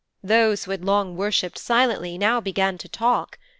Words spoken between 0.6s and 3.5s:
who had long worshipped silently, now began to talk.